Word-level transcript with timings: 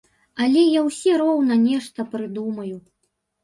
Але 0.45 0.63
я 0.67 0.81
ўсе 0.87 1.11
роўна 1.23 1.59
нешта 1.67 2.09
прыдумаю. 2.17 2.77